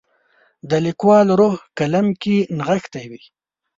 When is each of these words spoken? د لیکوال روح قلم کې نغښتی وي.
د 0.69 0.71
لیکوال 0.85 1.27
روح 1.39 1.55
قلم 1.77 2.07
کې 2.21 2.37
نغښتی 2.57 3.05
وي. 3.11 3.21